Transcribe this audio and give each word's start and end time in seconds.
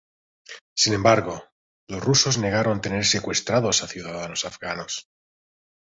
Sin 0.73 0.95
embargo, 0.95 1.43
los 1.87 2.03
rusos 2.03 2.39
negaron 2.39 2.81
tener 2.81 3.05
secuestrados 3.05 3.83
a 3.83 3.87
ciudadanos 3.87 4.45
afganos. 4.45 5.07